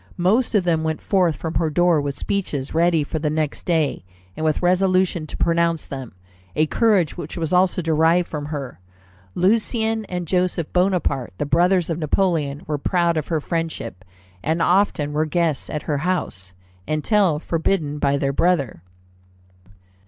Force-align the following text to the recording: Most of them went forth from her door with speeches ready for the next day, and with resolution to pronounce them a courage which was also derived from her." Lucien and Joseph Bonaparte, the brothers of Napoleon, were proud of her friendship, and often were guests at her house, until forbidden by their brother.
Most 0.17 0.55
of 0.55 0.63
them 0.63 0.83
went 0.83 0.99
forth 0.99 1.35
from 1.35 1.53
her 1.53 1.69
door 1.69 2.01
with 2.01 2.17
speeches 2.17 2.73
ready 2.73 3.03
for 3.03 3.19
the 3.19 3.29
next 3.29 3.67
day, 3.67 4.03
and 4.35 4.43
with 4.43 4.63
resolution 4.63 5.27
to 5.27 5.37
pronounce 5.37 5.85
them 5.85 6.15
a 6.55 6.65
courage 6.65 7.17
which 7.17 7.37
was 7.37 7.53
also 7.53 7.83
derived 7.83 8.27
from 8.27 8.45
her." 8.47 8.79
Lucien 9.35 10.05
and 10.05 10.25
Joseph 10.25 10.73
Bonaparte, 10.73 11.33
the 11.37 11.45
brothers 11.45 11.87
of 11.91 11.99
Napoleon, 11.99 12.63
were 12.65 12.79
proud 12.79 13.15
of 13.15 13.27
her 13.27 13.39
friendship, 13.39 14.03
and 14.41 14.59
often 14.59 15.13
were 15.13 15.25
guests 15.27 15.69
at 15.69 15.83
her 15.83 15.99
house, 15.99 16.53
until 16.87 17.37
forbidden 17.37 17.99
by 17.99 18.17
their 18.17 18.33
brother. 18.33 18.81